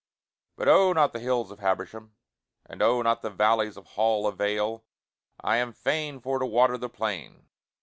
But 0.55 0.67
oh, 0.67 0.93
not 0.93 1.13
the 1.13 1.19
hills 1.19 1.51
of 1.51 1.59
Habersham, 1.59 2.15
And 2.65 2.81
oh, 2.81 3.03
not 3.03 3.21
the 3.21 3.29
valleys 3.29 3.77
of 3.77 3.85
Hall 3.85 4.25
Avail: 4.25 4.83
I 5.39 5.57
am 5.57 5.73
fain 5.73 6.19
for 6.19 6.39
to 6.39 6.45
water 6.47 6.79
the 6.79 6.89
plain. 6.89 7.45